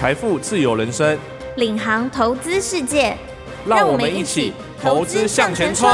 [0.00, 1.18] 财富自由人生，
[1.58, 3.14] 领航投资世界，
[3.66, 5.86] 让我们一起投资向前冲。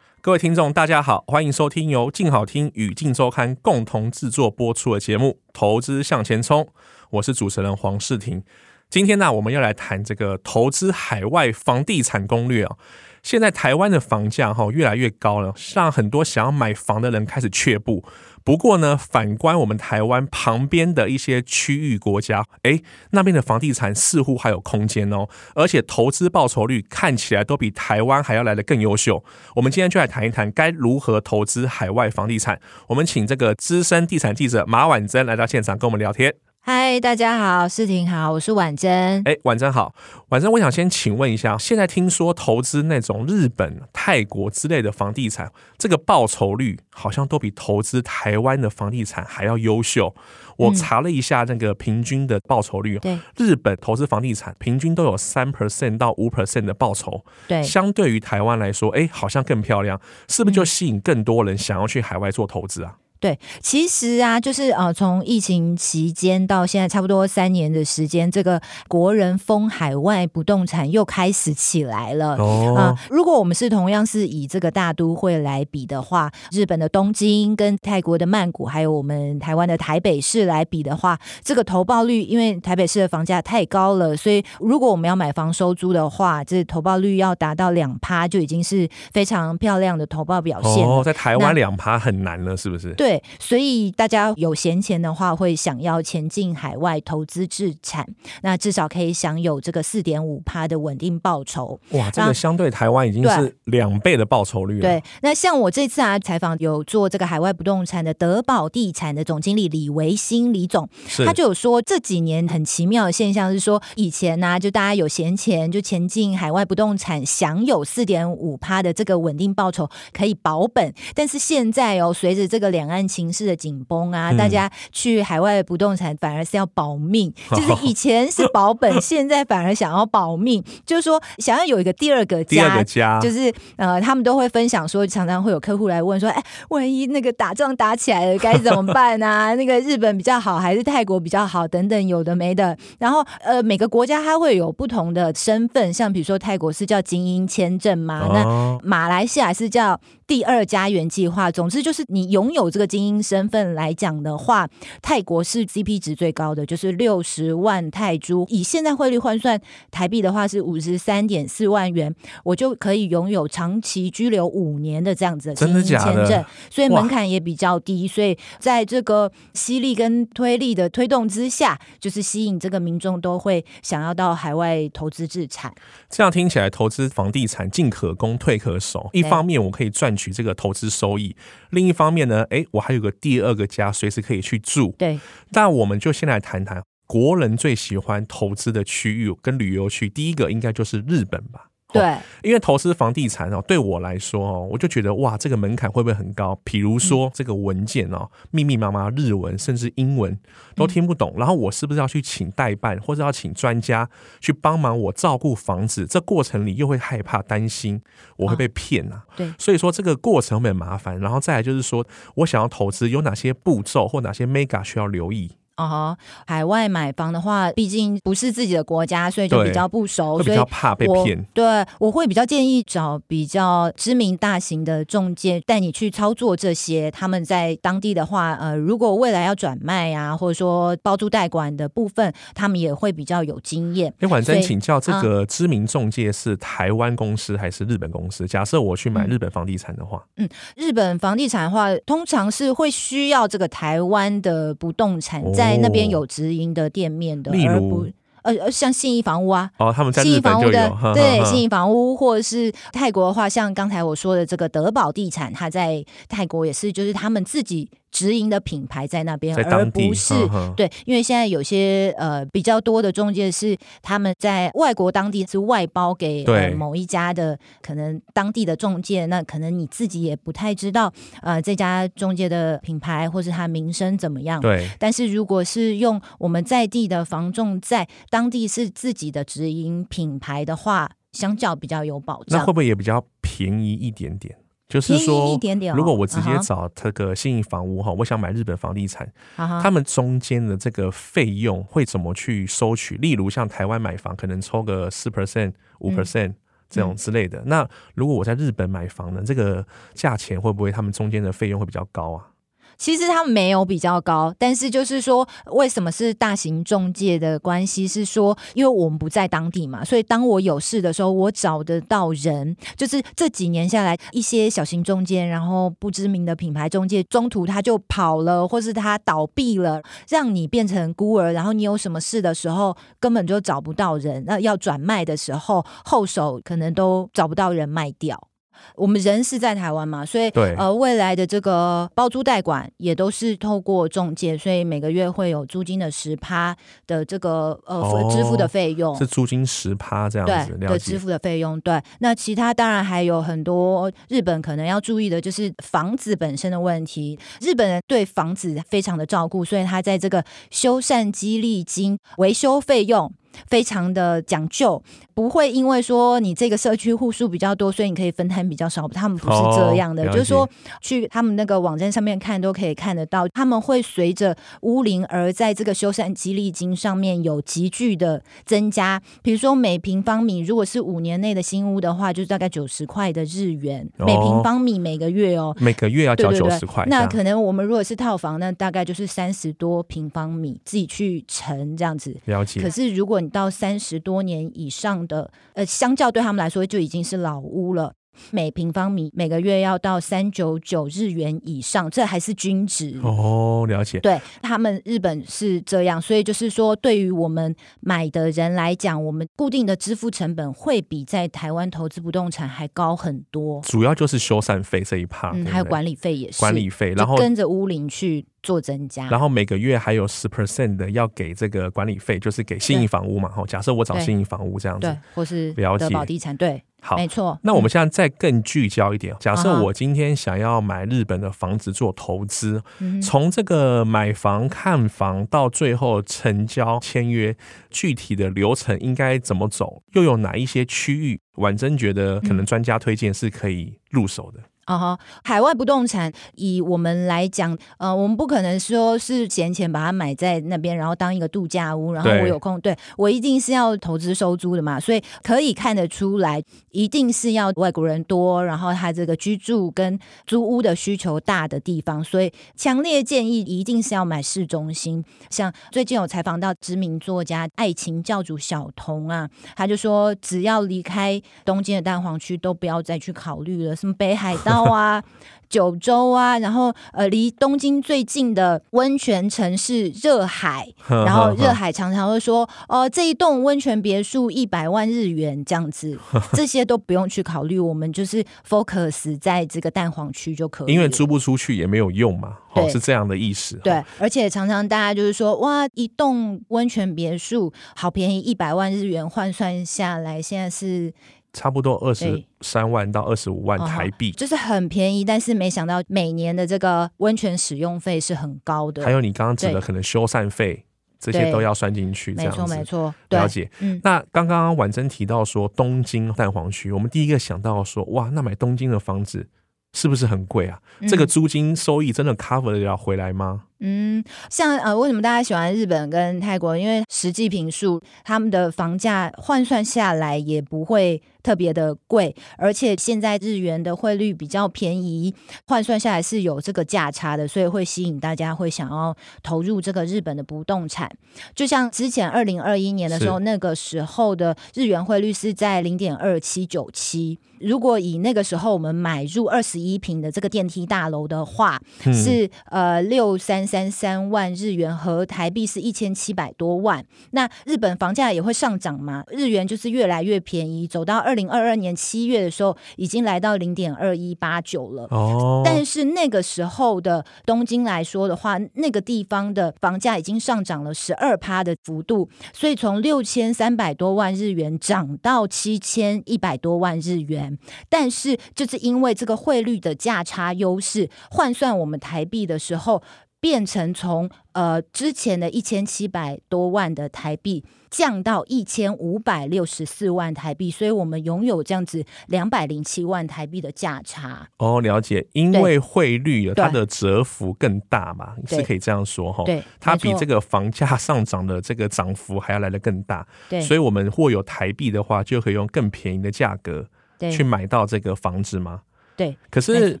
[0.20, 6.62] 各位听众，大家好，欢迎收听由静好听与静周刊共同制作播出的节目《投资向前冲》，
[7.08, 8.42] 我是主持人黄世婷。
[8.90, 12.76] 今天呢，我们要来谈这个投资海外房地产攻略啊。
[13.22, 18.04] 现在台湾的房价哈越来越高了，让很多想要买房的人开始却步。
[18.48, 29.22] 不过呢，反观我们台湾旁边的一些区域国家，诶，那边的房地产似乎还有空间哦，而且投资报酬率看起来都比台湾还要来得更优秀。
[29.56, 32.58] 我们今天就来谈一谈该如何投资海外房地产。
[32.86, 36.34] 我们请这个资深地产记者马婉珍来到现场跟我们聊天。
[36.70, 39.22] 嗨，大家好，世廷好，我是婉珍。
[39.24, 39.94] 哎，婉珍好，
[40.28, 50.14] 婉珍，我想先请问一下，现在听说投资那种日本、泰国之类的房地产，这个报酬率好像都比投资台湾的房地产还要优秀。
[50.58, 59.98] 我查了一下那个平均的报酬率，对、嗯，日本投资房地产平均都有三 percent 到五 percent 的报酬，对，相对于台湾来说，哎，好像更漂亮，
[60.28, 62.96] 是不是就吸引更多人想要去海外做投资啊？
[63.20, 72.36] 对，其实啊，就是呃，从疫情期间到现在差不多三年的时间，这个国人疯海外不动产又开始起来了。
[72.36, 90.86] 哦，呃，如果我们是同样是以这个大都会来比的话，日本的东京跟泰国的曼谷，还有我们台湾的台北市来比的话，这个投报率，因为台北市的房价太高了，所以如果我们要买房收租的话，这投报率要达到两趴，就已经是非常漂亮的投报表现。
[90.86, 92.92] 哦，在台湾两趴很难了，是不是？
[92.94, 93.07] 对。
[93.08, 98.06] 对，所以大家有闲钱的话，会想要前进海外投资置产，
[98.42, 101.80] 那至少可以享有这个四点五趴的稳定报酬。
[101.92, 104.82] 哇，这个相对台湾已经是两倍的报酬率了。
[104.82, 110.88] 对，那像我这次啊采访有做这个海外不动产的德宝地产的总经理李维新李总，
[111.24, 139.54] 他就有说这几年很奇妙的现象是说，以前呢、啊、就大家有闲钱就前进海外不动产，享有四点五趴的这个稳定报酬可以保本，但是现在哦，随着这个两岸情势的紧绷啊，大家去海外不动产反而是要保命，嗯、就是以前是保本， 现在反而想要保命，就是说想要有一个第二个家，第二个家就是呃，他们都会分享说，常常会有客户来问说，哎，万一那个打仗打起来了该怎么办啊？
[139.56, 141.68] 那个日本比较好还是泰国比较好？
[141.68, 142.76] 等等，有的没的。
[142.98, 151.50] 然后呃，每个国家它会有不同的身份，像比如说泰国是叫精英签证嘛，那马来西亚是叫第二家园计划。
[151.50, 152.88] 总之就是你拥有这个。
[152.88, 154.66] 精英身份来讲的话，
[155.02, 162.12] 泰国是 CP 值最高的，就是六十万泰铢，以现在汇率换算台币的话是五十三点四万元，
[162.44, 175.70] 我就可以拥有长期居留五年的这样子的精英签证，所以门槛也比较低，所以在这个吸力跟推力的推动之下，就是吸引这个民众都会想要到海外投资资产。
[176.08, 181.34] 这样听起来，投资房地产进可攻退可守，一方面我可以赚取这个投资收益，
[181.70, 182.58] 另一方面呢，哎。
[182.72, 184.94] 我还有个第二个家，随时可以去住。
[184.98, 185.18] 对，
[185.52, 190.08] 那我们就先来谈谈国人最喜欢投资的区域跟旅游区。
[190.08, 191.67] 第一个应该就是日本吧。
[191.90, 196.54] 对，因为投资房地产哦，对我来说哦，我就觉得哇，这个门槛会不会很高？
[196.62, 200.38] 比如说这个文件哦，密密麻麻日文甚至英文
[200.76, 206.04] 都听不懂，然后我是不是要去请代办，或者要请专家去帮忙我照顾房子？
[206.06, 208.02] 这过程里又会害怕担心
[208.36, 209.24] 我会被骗啊。
[209.34, 211.18] 对，所以说这个过程会很麻烦。
[211.18, 215.52] 然后再来就是说我想要投资，有哪些步骤或哪些 mega 需要留意？
[215.78, 221.40] 哦、uh-huh, 海外买房的话，毕竟不是自己的国家，所以就比较不熟，所以比较怕被骗。
[221.54, 227.08] 对，我会比较建议找比较知名大型的中介带你去操作这些。
[227.12, 234.12] 他们在当地的话，呃，如果未来要转卖啊，或者说包租代管的部分，他们也会比较有经验。
[234.18, 238.44] 哎，婉珍，请教这个知名中介是台湾公司还是日本公司？
[238.48, 245.67] 假设我去买日本房地产的话，嗯，日本房地产的话，通常是会需要这个台湾的不动产在。
[245.68, 248.06] 在那边有直营的店面的，而不
[248.42, 257.90] 呃呃，像信义房屋啊，哦，他们信义房屋的，对，信义房屋，或者是泰国的话，像刚才我说的这个德宝地产，它在泰国也是，就是他们自己。
[258.10, 260.34] 直营的品牌在那边，而不是
[260.76, 271.12] 对，因为现在有些呃比较多的中介是他们在外国当地是外包给呃某一家的可能当地的中介，那可能你自己也不太知道
[271.42, 274.60] 呃这家中介的品牌或是他名声怎么样。
[274.60, 282.58] 对，但是如果是用我们在地的房仲在当地是自己的直营品牌的话，相较比较有保障。
[282.58, 284.56] 那会不会也比较便宜一点点？
[284.88, 288.18] 就是说，一点点哦、如果我直接找这个信义房屋哈，uh -huh.
[288.20, 289.82] 我想买日本房地产，uh -huh.
[289.82, 293.16] 他们中间的这个费用会怎么去收取？
[293.16, 296.54] 例如像台湾买房，可能抽个四 percent、五 percent
[296.88, 297.64] 这种之类的、嗯。
[297.66, 302.48] 那如果我在日本买房呢，这个价钱会不会他们中间的费用会比较高啊？
[302.98, 308.06] 其实他们没有比较高，但是就是说，为什么是大型中介的关系？
[308.06, 312.76] 是说，因为我们不在当地嘛，所以当我有事的时候，我找得到人。
[312.96, 321.52] 就是这几年下来，一些小型中介，然后不知名的品牌中介，中途他就跑了，或是他倒闭了，让你变成孤儿。
[321.52, 324.44] 然后你有什么事的时候，根本就找不到人。
[324.44, 328.48] 那要转卖的时候，后手可能都找不到人卖掉。
[328.94, 336.76] 我们人是在台湾嘛，所以呃，未来的这个包租代管也都是透过中介，所以每个月会有租金的十趴
[337.06, 341.80] 的这个呃、哦、支付的费用，是租金十趴这样子，对的支付的费用。
[341.80, 347.38] 对，那其他当然还有很多日本可能要注意的，就是房子本身的问题。
[347.60, 353.32] 日本人对房子非常的照顾，所以他在这个修缮激励金、维修费用。
[353.66, 355.02] 非常的讲究，
[355.34, 359.08] 不会因为说你这个社区户数比较多，所以你可以分摊比较少。
[359.08, 360.68] 他们不是这样的，哦、就是说
[361.00, 369.20] 去他们那个网站上面看都可以看得到，他们会随着屋龄而在这个修缮激励金上面有急剧的增加。
[369.42, 377.04] 比如说每平方米如果是五年内的新屋的话，就是大概九十块的日元、哦，每平方米每个月哦，每个月要交九十块。
[377.06, 382.36] 那可能我们如果是套房，那大概就是三十多平方米，自己去乘这样子。
[382.44, 382.82] 了解。
[382.82, 388.12] 可是如果你到三十多年以上的，呃，相较对他们来说就已经是老屋了。
[388.52, 393.84] 每平方米每个月要到三九九日元以上，这还是均值哦。
[393.88, 403.80] 了解，对他们日本是这样，所以就是说，对于我们买的人来讲，我们固定的支付成本会比在台湾投资不动产还高很多。
[403.80, 408.46] 主要就是修缮费这一 part，嗯，还有管理费也是管理费，然后跟着屋龄去。
[408.62, 413.48] 做增加，然后每个月还有十 percent 的要给这个管理费，就是给信义房屋嘛。
[413.48, 417.58] 哈，假设我找信义房屋这样子，对，或是的保地产，对，好，没错。
[417.62, 427.56] 那我们现在再更聚焦一点，假设我今天想要买日本的房子做投资，嗯、从这个买房、看房到最后成交签约，
[427.90, 430.02] 具体的流程应该怎么走？
[430.14, 431.40] 又有哪一些区域？
[431.54, 434.60] 婉珍觉得可能专家推荐是可以入手的。
[434.88, 455.22] 啊哈，海外不动产以我们来讲，呃，我们不可能说是闲钱把它买在那边，然后当一个度假屋，然后我有空，对，对我一定是要投资收租的嘛，所以可以看得出来，一定是要外国人多，然后他这个居住跟租屋的需求大的地方，所以强烈建议一定是要买市中心。
[455.50, 459.46] 像最近有采访到知名作家爱情教主小童啊，
[459.76, 464.77] 他就说，只要离开东京的蛋黄区，都不要再去考虑了，什么北海道。
[464.84, 465.22] 啊，
[465.68, 476.18] 九州啊，然后呃，离东京最近的温泉城市热海，然后热海常常会说，哦、呃，这一栋温泉别墅一百万日元这样子，
[476.54, 483.76] 这些都不用去考虑，我们就是 focus 在这个蛋黄区就可以，因为租不出去也没有用嘛，哦，是这样的意思。
[483.84, 491.12] 对，而且常常大家就是说，哇，一栋温泉别墅好便宜，一百万日元换算下来，现在是。
[491.52, 495.24] 差不多二十三万到二十五万台币，就是很便宜。
[495.24, 499.04] 但是没想到每年的这个温泉使用费是很高的。
[499.04, 500.84] 还有你刚刚指的可能修缮费，
[501.18, 502.34] 这些都要算进去。
[502.34, 503.70] 这样子，没错没错，了解。
[503.80, 509.48] 嗯，那刚刚婉珍提到说东京蛋黄区，我们第一个想到说，哇，那买东京的房子
[509.94, 510.80] 是不是很贵啊？
[511.08, 513.64] 这个租金收益真的 cover 得了回来吗？
[513.80, 516.76] 嗯，像呃，为什么大家喜欢日本跟泰国？
[516.76, 525.34] 因为实际平数，他们的房价换算下来也不会特别的贵，而且现在日元的汇率比较便宜，
[525.66, 531.10] 换算下来是有这个价差的，所以会吸引大家会想要投入这个日本的不动产。
[531.54, 543.66] 就像之前二零二一年的时候，那个时候的日元汇率是在零点二七九七，如果以那个时候我们买入二十一坪的这个电梯大楼的话，嗯、是呃六三。
[543.68, 549.22] 三三万日元和台币是一千七百多万，那日本房价也会上涨吗？
[549.28, 555.06] 日元就是越来越便宜，走到二零二二年七月的时候，已经来到零点二一八九了。
[555.10, 567.56] 哦，但是那个时候的东京来说的话，那个地方的房价已经上涨了十二趴的幅度，所以从六千三百多万日元涨到七千一百多万日元。
[567.88, 573.00] 但是就是因为这个汇率的价差优势，换算我们台币的时候。
[573.40, 584.48] 变成从呃之前的一千七百多万的台币降到一千五百六十四万台币，所以我们拥有这样子两百零七万台币的价差。
[584.58, 589.44] 哦，了解，因为汇率它的折幅更大嘛，是可以这样说哈。
[589.44, 593.26] 对，它比这个房价 上涨的这个涨幅还要来得更大。
[593.48, 596.86] 对，所以我们或有台币的话，就可以用更便宜的价格
[597.30, 598.82] 去买到这个房子吗？
[599.18, 600.00] 对，可是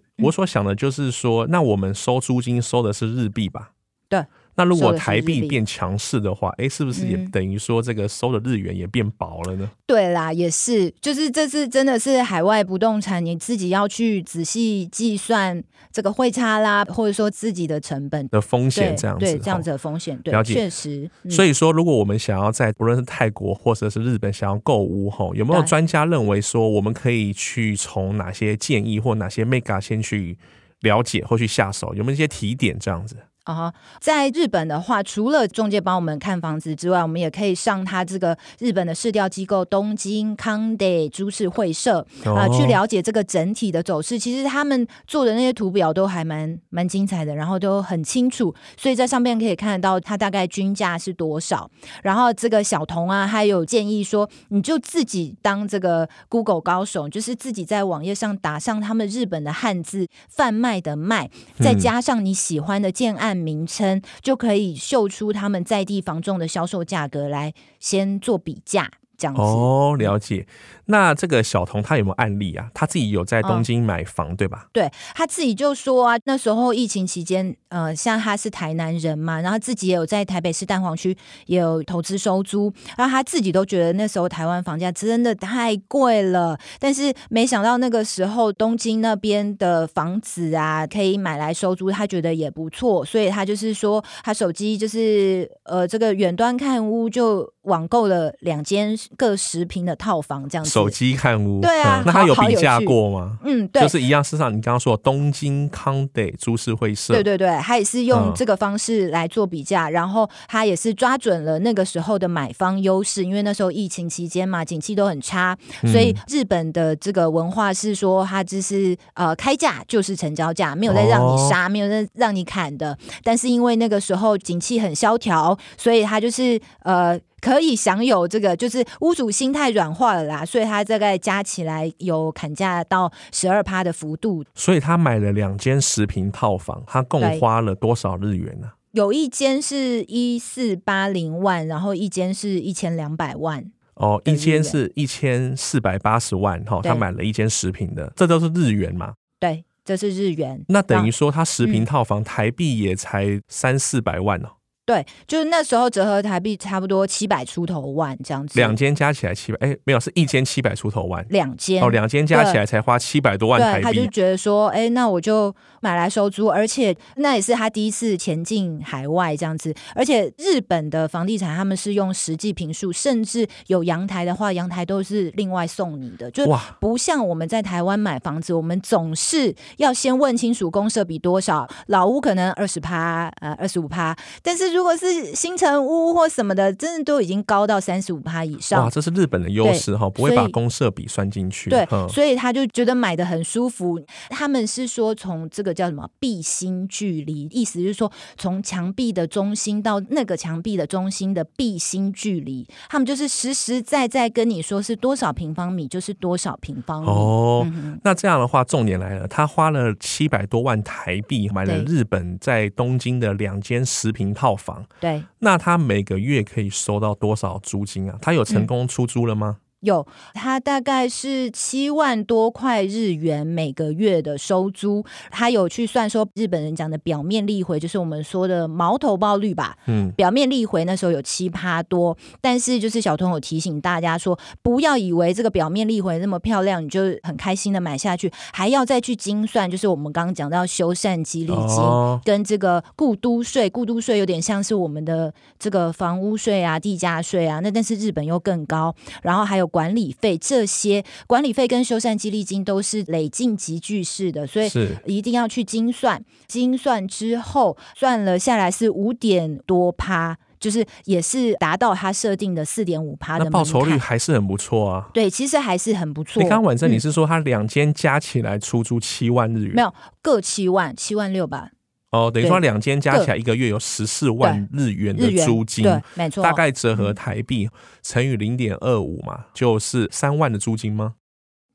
[0.22, 3.72] 我所想的就是说，嗯、那我们收租金收的是日币吧？
[4.08, 4.24] 对。
[4.58, 9.64] 那如果台币变强势的话，哎，是不是也等于说这个收的日元也变薄了呢？
[9.64, 15.62] 嗯、对啦，也是，就是这是真的是海外不动产，你自己要去仔细计算
[15.92, 21.08] 这个汇差啦，或者说自己的成本的风险这样子，对，这样子的风险，对，了解，确实。
[21.22, 30.36] 嗯、所以说，如果我们想要在不论是泰国或者是日本想要购屋，吼，有没有专家认为说我们可以去从哪些建议或哪些 mega 先去
[30.80, 31.94] 了解或去下手？
[31.94, 33.16] 有没有一些提点这样子？
[33.48, 44.18] 啊，在日本的话，除了中介帮我们看房子之外，我们也可以上他这个日本的市调机构东京康德株式会社啊，去了解这个整体的走势。
[44.18, 51.70] 其实他们做的那些图表都还蛮蛮精彩的，然后都很清楚，所以在上面可以看得到它大概均价是多少。
[52.02, 63.37] 然后这个小童啊，还有建议说，你就自己当这个 Google 高手，就是自己在网页上打上他们日本的汉字贩卖的卖，再加上你喜欢的建案。
[63.38, 68.90] 名称就可以秀出他们在地房仲的销售价格来，先做比价。
[69.18, 70.46] 这样子哦，了解。
[70.90, 72.70] 那这个小童他有没有案例啊？
[72.72, 74.68] 他自己有在东京买房，哦、对吧？
[74.72, 98.96] 对，他自己就说啊，那时候疫情期间，呃，像他是台南人嘛，然后自己也有在台北市蛋黄区也有投资收租，然后他自己都觉得那时候台湾房价真的太贵了，但是没想到那个时候东京那边的房子啊，可以买来收租，他觉得也不错，所以他就是说，他手机就是呃，这个远端看屋就网购了两间。
[99.16, 103.38] 各十平的套房这样子，手机看屋，对啊、嗯，那他有比价过吗？
[103.44, 104.22] 嗯，对，就是一样。
[104.22, 122.96] 事实上，你刚刚说东京康德株式会社，对对对，他也是用这个方式来做比价，嗯、然后他也是抓准了那个时候的买方优势，因为那时候疫情期间嘛，景气都很差，所以日本的这个文化是说，他就是呃开价就是成交价，没有在让你杀，哦、没有在让你砍的。
[123.22, 127.18] 但是因为那个时候景气很萧条，所以他就是呃。
[127.40, 134.44] 可以享有这个，就是屋主心态软化了啦，所以他大概加起来有砍价到十二趴的幅度。
[134.54, 138.70] 所以他买了两间十平套房，他共花了多少日元呢？
[138.92, 143.70] 有一间是一四八零万，然后一间是一千两百万。
[143.94, 149.14] 哦，一间是一千四百八十万哈，他买了一间十平的，这都是日元嘛？
[149.40, 150.64] 对，这是日元。
[150.68, 154.50] 那等于说他十平套房台币也才三四百万哦。
[154.88, 163.84] 对，就是那时候折合台币差不多七百出头万这样子，两间加起来七百，哎，没有，是一间七百出头万，两间哦，两间加起来才花七百多万台币。
[163.84, 184.77] 他就觉得说，哎，那我就买来收租，而且那也是他第一次前进海外这样子，而且日本的房地产他们是用实际平数，甚至有阳台的话，阳台都是另外送你的，就不像我们在台湾买房子，我们总是要先问清楚公社比多少，老屋可能二十趴，呃，二十五趴，但是。
[184.78, 188.84] 如果是新城屋或什么的，真的都已经高到三十五趴以上。
[188.84, 191.68] 哇，这是日本的优势哈，不会把公设比算进去。
[191.68, 194.00] 对，所以他就觉得买的很舒服。
[194.30, 207.08] 他们是说从这个叫什么壁心距离，意思就是说从墙壁的中心到那个墙壁的中心的壁心距离，他们就是实实在在跟你说是多少平方米就是多少平方米。
[207.08, 214.67] 哦，嗯、那这样的话，重点来了，他花了七百多万台币买了日本在东京的两间十平套房。
[215.00, 218.18] 对，那他每个月可以收到多少租金啊？
[218.20, 219.58] 他有成功出租了吗？
[219.80, 220.04] 嗯有，
[220.34, 229.76] 他大概是七万多块日元每个月的收租，他有去算说日本人讲的表面利回，就是我们说的毛头报率吧。
[229.86, 248.92] 嗯，表面利回那时候有七趴多，但是就是小童有提醒大家说，不要以为这个表面利回那么漂亮，你就很开心的买下去，还要再去精算，就是我们刚刚讲到修缮激励金跟这个故都税，故都税有点像是我们的这个房屋税啊、地价税啊，那但是日本又更高，
[249.22, 249.67] 然后还有。
[249.68, 254.70] 管理费这些管理费跟修缮激励金都是累进集聚式的，所以
[255.04, 256.24] 一定要去精算。
[256.46, 263.50] 精算之后算了下来是五点多趴，就是也是达到他设定的四点五趴的。
[263.50, 265.08] 报酬率还是很不错啊。
[265.12, 266.42] 对，其实还是很不错。
[266.42, 269.74] 你刚刚婉珍你是说他两间加起来出租七万日元？
[269.74, 271.70] 没有，各七万，七万六吧。
[272.10, 277.68] 哦，等于说两间加起来一个月有十四万日元的租金，对，没错，大概折合台币
[278.02, 281.16] 乘以零点二五嘛，就是三万的租金吗？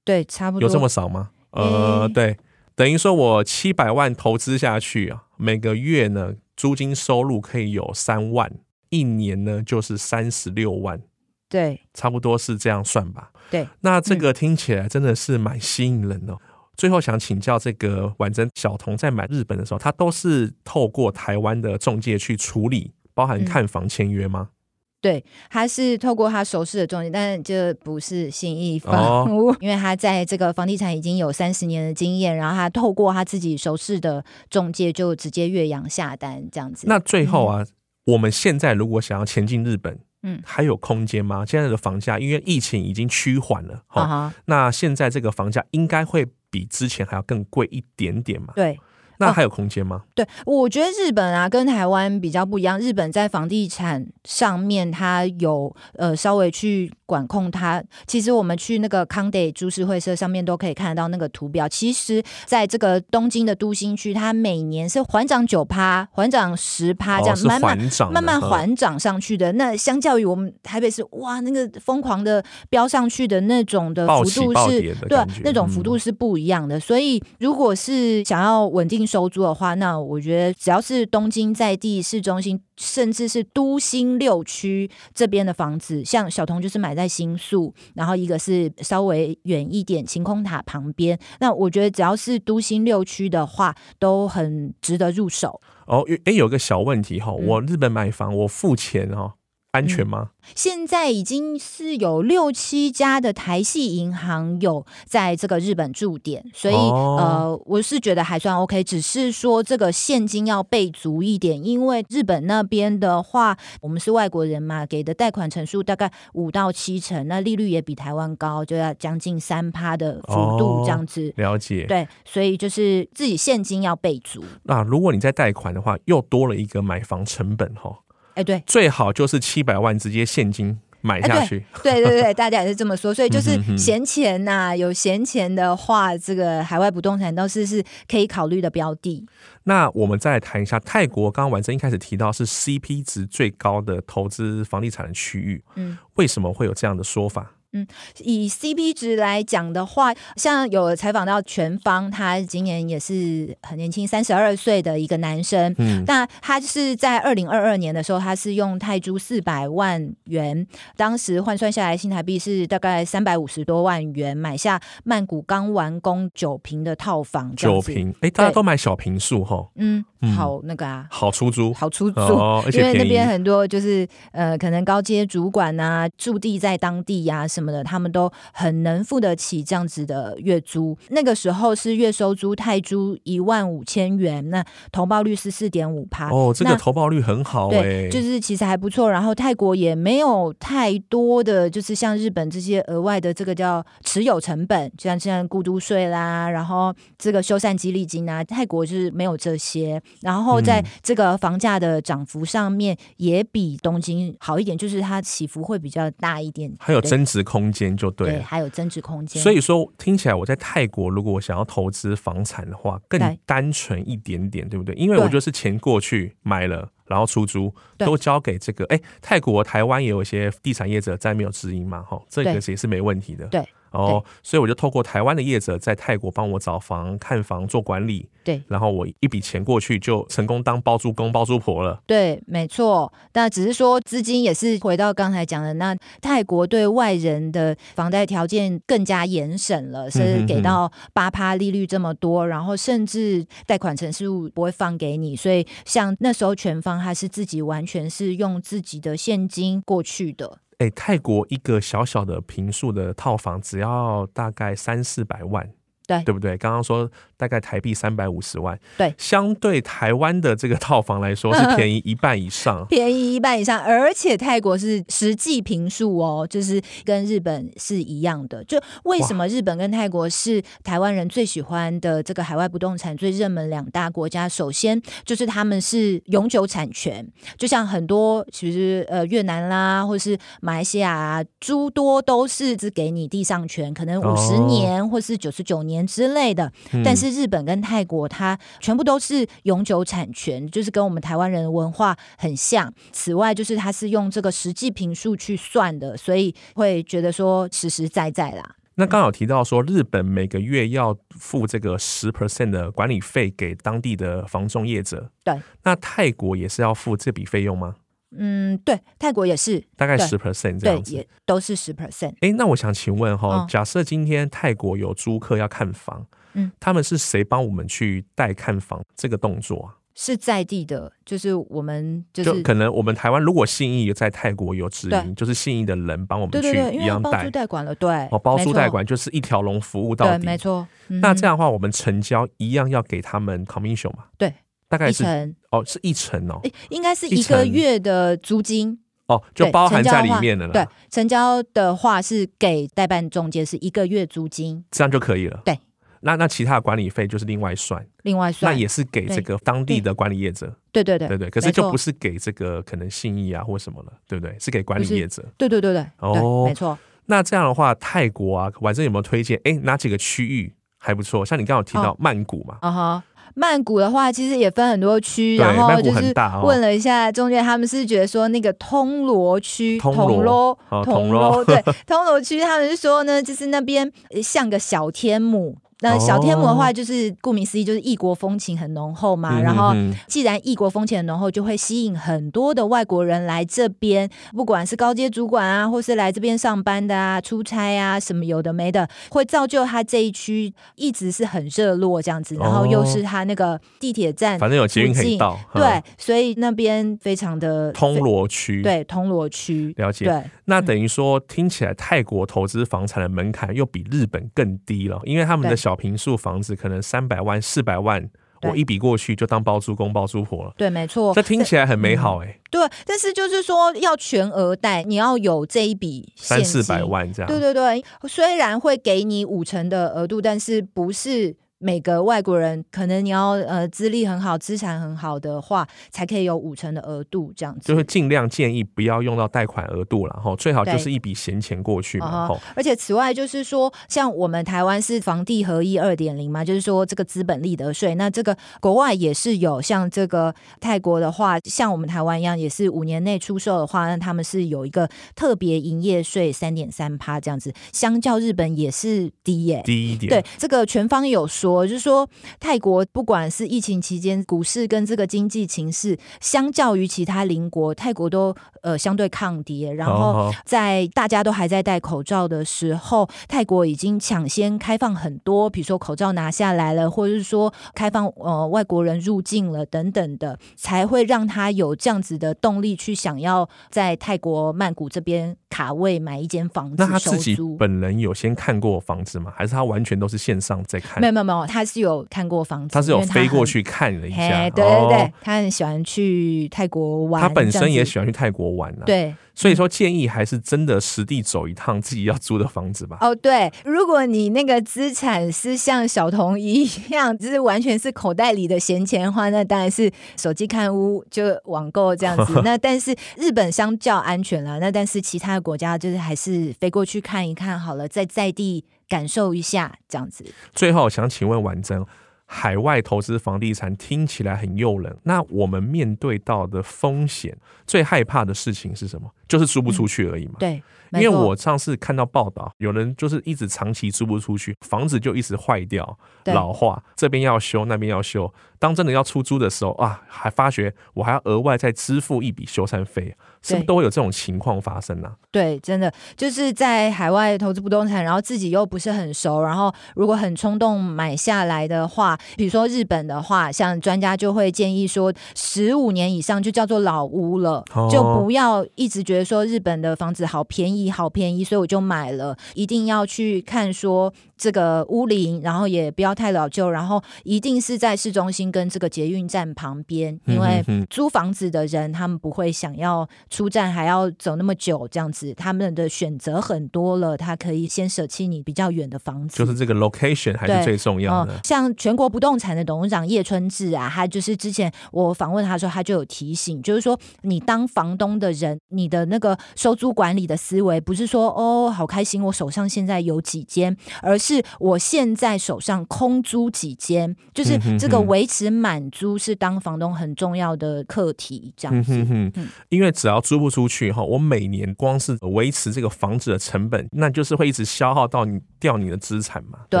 [0.04, 0.68] 对，差不多。
[0.68, 1.30] 有这么少吗？
[1.52, 2.36] 呃，对，
[2.74, 8.52] 等于说我七百万投资下去啊，每个月呢租金收入可以有三万，
[8.90, 11.00] 一年呢就是三十六万。
[11.48, 13.30] 对，差不多是这样算吧。
[13.50, 16.34] 对，那这个听起来真的是蛮吸引人的。
[16.34, 16.38] 嗯、
[16.78, 24.50] 最后想请教这个婉珍，小童在买日本的时候，他都是透过台湾的中介去处理，包含看房签约吗？
[24.50, 24.54] 嗯、
[25.00, 36.86] 对，他是透过他熟识的中介，但是这不是信义房屋，哦、 因为他在这个房地产已经有三十年的经验，然后他透过他自己熟识的中介，就直接越洋下单这样子。
[36.86, 37.66] 那最后啊，嗯、
[38.12, 41.44] 我们现在如果想要前进日本，嗯，还有空间吗？
[41.44, 44.42] 现在的房价因为疫情已经趋缓了，哈、uh，huh.
[44.46, 48.52] 那现在这个房价应该会比之前还要更贵一点点嘛？
[48.54, 48.78] 对。
[49.20, 49.96] 那还有空间吗？
[49.96, 50.02] 哦？
[50.14, 52.78] 对，我觉得日本啊跟台湾比较不一样。
[52.78, 57.82] 日本在房地产上面，它有呃稍微去管控它。
[58.06, 61.66] 其实我们去那个康得株式会社上面都可以看得到那个图表。
[61.66, 67.78] 其实，在这个东京的都心区，它每年是缓涨九趴，缓涨十趴，这样慢慢
[68.12, 69.50] 慢慢缓涨上去的。
[69.52, 76.76] 那相较于我们台北市，哇，那个疯狂的飙上去的那种的幅度是，对，那种幅度是不一样的。
[76.76, 79.08] 嗯、所以，如果是想要稳定。
[79.08, 91.18] 收租的话，那我觉得只要是东京在地市中心，甚至是都心六区这边的房子，像小童就是买在新宿，然后一个是稍微远一点晴空塔旁边。
[91.40, 95.60] 那我觉得只要是都心六区的话，都很值得入手。
[95.86, 99.34] 哦，哎，有个小问题哈，我日本买房，我付钱哈。
[99.72, 100.30] 安全吗？
[100.30, 108.82] 嗯，现在已经是有六七家的台系银行有在这个日本驻点，所以、哦、呃，我是觉得还算 OK。
[108.82, 121.28] 只是说这个现金要备足一点，因为日本那边的话，我们是外国人嘛，给的贷款成数大概五到七成，那利率也比台湾高，就要将近三趴的幅度这样子。
[121.36, 121.84] 哦、了解。
[121.86, 124.42] 对，所以就是自己现金要备足。
[124.62, 127.98] 那如果你在贷款的话，又多了一个买房成本哈。
[128.38, 131.64] 哎，对，最好就是七百万直接现金买下去。
[131.82, 139.26] 对对对对， 大家也是这么说，所以就是闲钱呐、啊，有闲钱的话，这个海外不动产倒是是可以考虑的标的。
[139.64, 147.54] 那我们再来谈一下泰国，刚刚婉珍一开始提到是 CP 值最高的投资房地产的区域，嗯，为什么会有这样的说法？
[147.72, 147.86] 嗯，
[148.20, 155.74] 以 CP 值来讲的话，像有采访到全方，他今年也是很年轻，三十二岁的一个男生。
[155.76, 167.54] 嗯，那他是在二零二二年的时候，他是用泰铢四百万元，当时换算下来新台币是大概三百五十多万元，买下曼谷刚完工九平的套房。
[167.54, 169.68] 九平，哎，大家都买小平数哈。
[169.76, 170.02] 嗯，
[170.34, 177.48] 好那个啊，好出租，好出租，哦、因为那边很多就是呃，可能高阶主管啊，驻地在当地呀、啊。
[177.48, 180.96] 什么的，他们都很能付得起这样子的月租。
[181.10, 186.28] 那个时候是月收租泰铢一万五千元，那投报率是四点五趴。
[186.30, 189.10] 哦，这个投报率很好哎、欸，就是其实还不错。
[189.10, 200.02] 然后泰国也没有太多的，就是像日本这些额外的这个叫持有成本，就像像固都税啦，然后这个修缮激励金啊，泰国就是没有这些。
[200.20, 207.38] 然后在这个房价的涨幅上面也比东京好一点，就是它起伏会比较大一点，还有增值。
[207.48, 209.42] 空间就对，对，还有增值空间。
[209.42, 214.94] 所以说，听起来我在泰国，如果我想要投资房产的话，更单纯一点点，对，对不对？
[214.96, 218.84] 因为我就是钱过去买了，然后出租，都交给这个。
[218.86, 223.46] 哎，泰国、台湾也有一些地产业者在没有直营嘛，哈，这个也是没问题的。
[223.46, 223.66] 对。
[223.92, 232.00] 哦，所以我就透过台湾的业者在泰国帮我找房、看房、做管理，对，然后我一笔钱过去就成功当包租公、包租婆了。
[232.06, 233.12] 对，没错。
[233.34, 245.34] 那只是说资金也是回到刚才讲的，那泰国对外人的房贷条件更加严审了，是给到八趴利率这么多，然后甚至贷款成数不会放给你。
[245.34, 250.58] 所以像那时候全方还是自己完全是用自己的现金过去的。
[250.78, 255.68] 哎，泰国一个小小的平数的套房，只要大概三四百万。
[256.08, 256.56] 对，对不对？
[256.56, 268.64] 刚刚说大概台币三百五十万，对，相对台湾的这个套房来说是便宜一半以上，便宜一半以上，而且泰国是实际平数哦，就是跟日本是一样的。
[268.64, 274.48] 就为什么日本跟泰国是台湾人最喜欢的这个海外不动产最热门两大国家？
[274.48, 277.26] 首先就是他们是永久产权，
[277.58, 285.97] 就像很多其实呃越南啦，或是马来西亚啊，诸多都是只给你地上权，可能五十年或是九十九年。
[285.98, 286.72] 年之类的。
[286.92, 292.92] 嗯、但是日本跟泰国，它全部都是永久产权，就是跟我们台湾人的文化很像。
[293.12, 298.76] 此外，就是它是用这个实际坪数去算的，所以会觉得说实实在在啦。
[298.94, 305.30] 那刚好提到说，日本每个月要付这个十 percent 的管理费给当地的房仲业者。
[305.44, 307.94] 对，那泰国也是要付这笔费用吗？
[308.36, 312.34] 嗯，对，泰国也是，大概十 percent 这样子，对，也都是十 percent。
[312.40, 319.94] 哎，那我想请问哈、假设今天泰国有租客要看房，嗯，他们是谁帮我们去带看房这个动作啊？
[320.20, 330.84] 是在地的，就是我们就是就可能我们台湾如果信义在泰国有直营，就是信义的人帮我们去一样带包租代管了，对，哦，包租代管就是一条龙服务到底，对，没错。
[331.06, 334.24] 嗯、那这样的话，我们成交一样要给他们 commission 嘛？
[334.36, 334.52] 对，
[334.88, 340.68] 大概是成哦，是一成哦，应该是一个月的租金哦，就包含在里面了。
[340.68, 345.60] 对，成交的话是给代办中介是一个月租金，这样就可以了。
[345.64, 345.78] 对。
[346.20, 351.48] 那那其他的管理费就是另外算，另外算，那也是给这个当地的管理业者，对对对对对。
[351.48, 354.56] 可是就不是给这个可能信义啊或什么了，对不对？
[354.58, 356.04] 是给管理业者，对对对对。
[356.18, 356.98] 哦，没错。
[357.26, 359.60] 那这样的话，泰国啊，晚上有没有推荐？
[359.62, 361.46] 哎，哪几个区域还不错？
[361.46, 363.24] 像你刚好提到曼谷嘛，啊哈，
[363.58, 374.10] 曼谷的话其实也分很多区，然后就是问了一下中介，他们是觉得说那个通罗区，通罗，通罗，对， 通罗区，他们是说呢，就是那边
[374.42, 375.76] 像个小天母。
[376.00, 379.60] 那小天母的话，就是顾名思义，就是异国风情很浓厚嘛。
[379.60, 379.92] 然后，
[380.28, 392.54] 既然异国风情很浓厚，就会吸引很多的外国人来这边，不管是高阶主管啊，或是来这边上班的啊、出差啊，什么有的没的，会造就他这一区一直是很热络这样子。
[392.54, 400.26] 然后又是他那个地铁站，反正有捷运可以到，对，所以那边非常的通罗区，对，通罗区了解。
[400.26, 405.87] 对，那等于说听起来泰国投资房产的门槛又比日本更低了，因为他们的小。
[405.88, 408.28] 小平数房子可能三百万、四百万，
[408.60, 410.74] 我一笔过去就当包租公包租婆了。
[410.76, 412.60] 对，没错，这听起来很美好哎、欸嗯。
[412.70, 417.50] 对，但是就是说要全额贷，你要有这一笔三四百万这样。
[417.50, 421.56] 对对对，虽然会给你五成的额度，但是不是。
[421.80, 427.86] 每个外国人可能你要呃资历很好、资产很好的话，才可以有五成的额度这样子。
[427.86, 432.48] 就是尽量建议不要用到贷款额度了哈，最好就是一笔闲钱过去嘛。
[432.48, 450.28] 哦而且此外就是说，像我们台湾是房地合一二点零嘛，就是说这个资本利得税，那这个国外也是有，像这个泰国的话，像我们台湾一样，也是五年内出售的话，那他们是有一个特别营业税三点三趴这样子，相较日本也是低耶、欸，低一点。
[450.28, 451.67] 对，这个全方有说。
[451.68, 452.28] 我就是说，
[452.58, 459.92] 泰国不管是疫情期间股市跟这个经济情势，相较于其他邻国，泰国都呃相对抗跌。
[459.92, 476.96] 然后在大家都还在戴口罩的时候，泰国已经抢先开放很多，比如说口罩拿下来了，或者是说开放呃外国人入境了等等的，才会让他有这样子的动力去想要在泰国曼谷这边卡位买一间房子。
[476.98, 479.52] 那他自己本人有先看过房子吗？
[479.56, 481.20] 还是他完全都是线上在看？
[481.20, 481.66] 没有没有没有。
[481.66, 493.18] 他是有看过房子，他是有飞过去看了一下，对对对，他很喜欢去泰国玩，他本身也喜欢去泰国玩啊，对，所以说建议还是真的实地走一趟自己要租的房子吧。
[493.20, 502.52] 哦，对，如果你那个资产是像小童一样， 就是完全是口袋里的闲钱的话，那当然是手机看屋就网购这样子。
[502.64, 508.84] 那但是日本相较安全了，那但是其他的国家就是还是飞过去看一看好了，在在地。
[509.08, 510.44] 感受一下这样子。
[510.74, 512.04] 最后想请问婉珍，
[512.50, 517.54] 海外投资房地产听起来很诱人，那我们面对到的风险，
[517.86, 519.30] 最害怕的事情是什么？
[519.46, 520.54] 就是租不出去而已嘛。
[520.54, 520.82] 嗯、对。
[521.12, 528.52] 因为我上次看到报道，有人就是一直长期租不出去，房子就一直坏掉、老化，这边要修，那边要修。
[528.80, 535.34] 当真的要出租的时候啊，还发觉我还要额外再支付一笔修缮费，是不是都会有这种情况发生呢、啊？
[535.50, 552.56] 对，真的就是在海外投资不动产，然后自己又不是很熟，然后如果很冲动买下来的话，比如说日本的话，像专家就会建议说，十五年以上就叫做老屋了，哦、就不要一直觉得说日本的房子好便宜，好便宜，所以我就买了。
[552.74, 569.56] 一定要去看说这个屋龄，然后也不要太老旧，然后一定是在市中心跟这个捷运站旁边，因为租房子的人他们不会想要出站还要走那么久这样子，他们的选择很多了，他可以先舍弃你比较远的房子。
[569.56, 571.52] 就是这个 location 还是最重要的。
[571.52, 584.47] 呃、像全国不动产的董事长叶春志啊，他就是之前我访问他的时候，他就有提醒，就是说你当房东的人，你的那个收租管理的思维不是说哦，好开心，我手上现在有几间，而是
[584.78, 592.12] 我现在手上空租几间，就是这个维持满租是当房东很重要的课题，这样子。
[592.14, 600.00] 嗯哼哼，因为只要租不出去哈，我每年光是维持这个房子的成本，那就是会一直消耗到你掉你的资产嘛，对，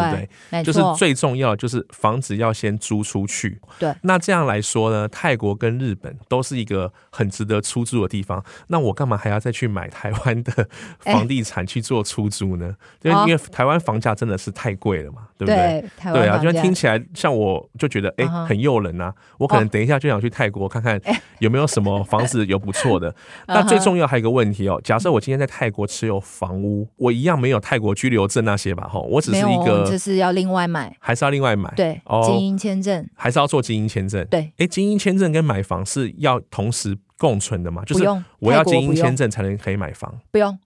[0.00, 0.16] 对不
[0.50, 0.64] 对？
[0.64, 3.60] 就是最重要的就是房子要先租出去。
[3.78, 8.44] 对，那这样来说呢，泰国跟日本都是一个很值得出租的地方。
[8.68, 10.68] 那我干嘛还要再去买台湾的
[11.00, 12.74] 房地产去做出租呢？
[13.02, 15.84] 欸、因为台湾房价真的是太贵了嘛，对不对？
[16.02, 21.00] 对，对啊，就听起来像我就觉得哎、欸、很诱人啊，我可能等一下就想去泰国看看
[21.38, 23.14] 有没有什么房子有不错的。
[23.46, 28.88] 那最重要还有一个问题哦，假设我今天在泰国持有房屋，我一样没有泰国居留证那些吧？
[28.88, 31.72] 哈，我只是一个，就是要另外买，还是要另外买？
[31.76, 34.26] 对，精英签证还是要做精英签证？
[34.26, 37.82] 对，哎，精英签证跟买房是要同时共存的吗？
[37.86, 38.04] 就是
[38.40, 40.12] 我要精英签证才能可以买房？
[40.32, 40.58] 不用。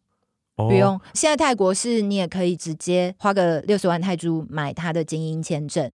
[0.54, 5.90] 不用，现在泰国是你也可以直接花个六十万泰铢买他的精英签证。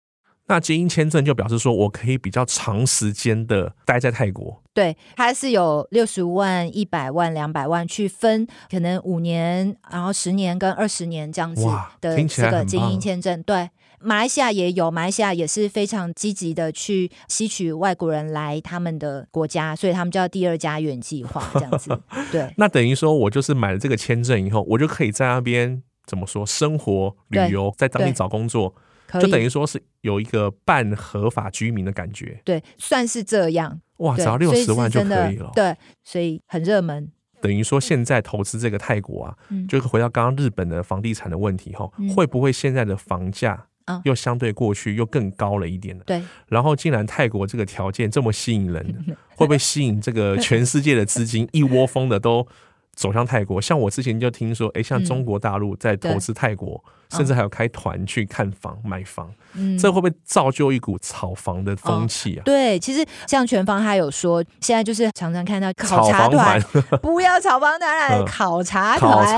[0.45, 4.61] 那精英签证就表示说我可以比较长时间的待在泰国。
[4.73, 11.65] 对，它是有六十万、一百万、两百万去分，可能五年，然后十年跟二十年这样子
[12.01, 13.41] 的这个精英签证。
[13.43, 13.69] 对。
[14.03, 21.97] 马来西亚也有，马来西亚也是非常积极的去吸取外国人来他们的国家，所以他们叫第二家园计划 这样子。
[22.31, 28.75] 对，那等于说我就是买了这个签证以后，我就可以在那边怎么说生活、旅游，在当地找工作，
[29.13, 32.41] 就等于说是有一个半合法居民的感觉。
[32.43, 33.79] 对，算是这样。
[33.97, 35.51] 哇，只要六十万就可以了。
[35.55, 37.09] 对，所以很热门。
[37.41, 43.67] 等于说现在投资这个泰国啊，嗯、就回到刚刚日本的房地产的问题哈，嗯、会不会现在的房价？
[44.03, 46.03] 又相对过去又更高了一点了。
[46.05, 52.47] 对，然后竟然泰国这个条件这么吸引人， 会不会吸引这个全世界的资金一窝蜂的都
[52.93, 53.61] 走向泰国？
[53.61, 56.83] 像我之前就听说，哎，像中国大陆在投资泰国。
[57.17, 62.41] 甚至还有开团去看房、买房，嗯，这会不会造就一股炒房的风气啊？
[62.41, 66.61] 哦，对，其实像全方他有说，现在就是常常看到考察团，
[67.01, 69.37] 不要炒房团，考察团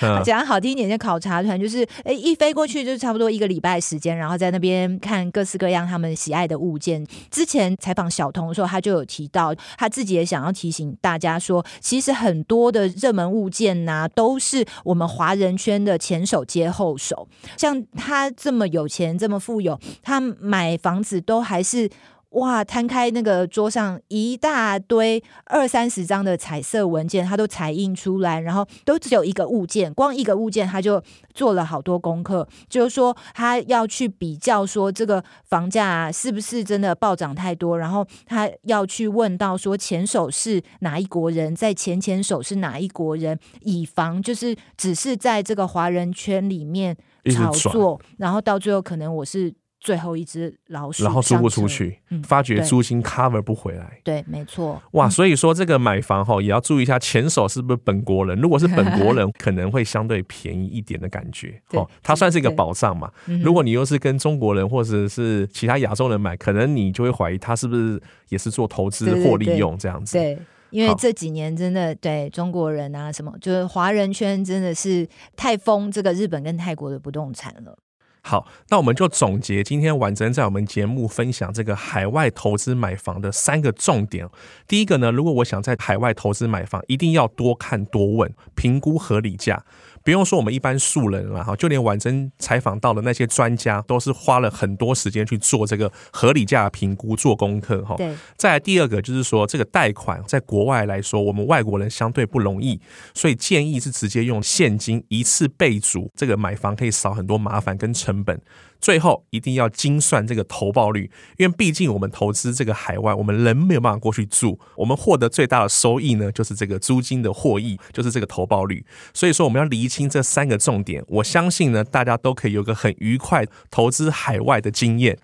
[0.00, 7.06] 啊，讲好听一点叫考察团，就是哎一飞过去就差不多一个礼拜时间，然后在那边看各式各样他们喜爱的物件。
[7.30, 17.03] 之前采访小童的时候，他就有提到，他自己也想要提醒大家说，其实很多的热门物件呐、啊，都是我们华人圈的前手接后手。
[17.04, 17.28] 手。
[17.56, 21.90] 像他这么有钱，这么富有，他买房子都还是
[22.34, 46.96] 哇，摊开那个桌上一大堆二三十张的彩色文件，他都彩印出来，然后都只有一个物件，光一个物件他就做了好多功课，就是说他要去比较说这个房价是不是真的暴涨太多，然后他要去问到说前手是哪一国人，在前前手是哪一国人，以防就是只是在这个华人圈里面
[47.32, 49.54] 炒作，然后到最后可能我是。
[49.84, 54.00] 最后一只老鼠，然后租不出去，嗯、发觉租金 cover 不回来。
[54.02, 54.82] 对，对，没错。
[54.92, 58.36] 哇，所以说这个买房哈，也要注意一下前手是不是本国人。
[58.40, 61.60] 如果是本国人， 可能会相对便宜一点的感觉。
[61.72, 63.12] 哦，它算是一个保障嘛。
[63.42, 70.16] 如果你又是跟中国人或者是其他亚洲人买，可能你就会怀疑他是不是也是做投资或利用这样子。
[70.16, 70.38] 对，
[70.70, 77.76] 因为这几年真的对中国人啊什么，就是华人圈真的是太疯这个日本跟泰国的不动产了。
[78.26, 84.26] 好，那我们就总结今天婉珍在我们节目分享这个海外投资买房的三个重点。
[84.66, 89.62] 第一个呢，如果我想在海外投资买房，一定要多看多问，评估合理价。
[90.04, 97.96] 不用说我们一般素人了哈，就连婉珍采访到的那些专家，都是花了很多时间去做这个合理价评估、做功课哈。
[97.96, 98.14] 对。
[98.36, 102.78] 再来第二个就是说，这个贷款在国外来说，我们外国人相对不容易，
[103.14, 108.38] 所以建议是直接用现金一次备足，这个买房可以少很多麻烦跟成本。
[108.84, 118.84] 最后一定要精算这个投报率，因为毕竟我们投资这个海外，我们人没有办法过去住，我们获得最大的收益呢，就是这个租金的获益，就是这个投报率。
[119.14, 125.16] 所以说，我们要厘清这三个重点，我相信呢，大家都可以有个很愉快投资海外的经验。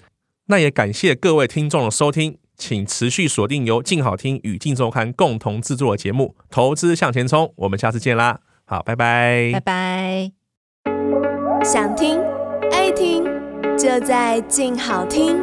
[0.46, 8.40] 那也感谢各位听众的收听，请持续锁定由静好听与静周刊共同制作的节目《投资向前冲》，我们下次见啦！
[8.64, 10.32] 好，拜拜，拜拜。
[11.62, 12.18] 想听
[12.72, 13.29] 爱听。
[13.80, 15.40] 就在静好听。